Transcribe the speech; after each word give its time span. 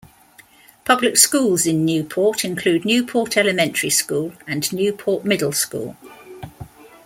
Public 0.83 1.15
schools 1.15 1.67
in 1.67 1.85
Newport 1.85 2.43
include 2.43 2.85
Newport 2.85 3.37
Elementary 3.37 3.91
School 3.91 4.33
and 4.47 4.73
Newport 4.73 5.25
Middle 5.25 5.51
School. 5.53 5.95